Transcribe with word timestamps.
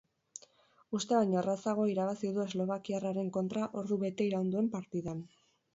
Uste 0.99 1.15
baino 1.19 1.37
errazago 1.41 1.85
irabazi 1.91 2.33
du 2.39 2.43
eslovakiarraren 2.47 3.33
kontra 3.39 3.69
ordu 3.85 4.03
bete 4.07 4.31
iraun 4.33 4.53
duen 4.57 4.77
partidan. 4.81 5.27